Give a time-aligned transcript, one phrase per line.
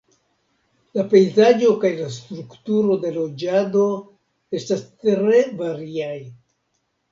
[0.99, 3.85] La pejzaĝo kaj la strukturo de loĝado
[4.63, 6.19] estas tre variaj.